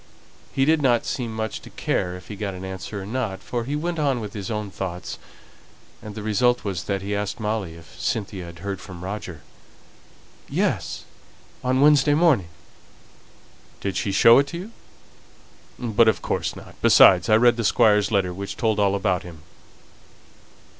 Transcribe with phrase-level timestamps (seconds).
[0.51, 3.65] He did not seem much to care whether he got an answer or not, for
[3.65, 5.19] he went on with his own thoughts,
[6.01, 9.41] and the result was that he asked Molly if Cynthia had heard from Roger.
[10.49, 11.03] "Yes;
[11.63, 12.47] on Wednesday morning."
[13.79, 14.71] "Did she show it to you?
[15.77, 16.73] But of course not.
[16.81, 19.43] Besides, I read the Squire's letter, which told all about him."